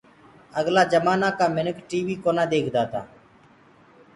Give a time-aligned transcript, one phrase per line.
[0.59, 3.01] اگلآ جمآنآ ڪآ منک ٽي وي ڪونآ ديکدآ تآ۔